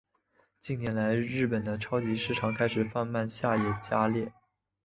[0.61, 4.31] 近年来日本的超级市场开始贩卖下野家例。